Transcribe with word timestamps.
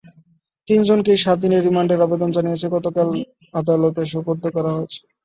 তিনজনকেই 0.67 1.19
সাত 1.19 1.37
দিনের 1.43 1.61
রিমান্ডের 1.63 2.05
আবেদন 2.05 2.29
জানিয়ে 2.35 2.73
গতকাল 2.75 3.07
আদালতে 3.53 4.01
সোপর্দ 4.13 4.43
করা 4.55 4.71
হয়েছে। 4.75 4.99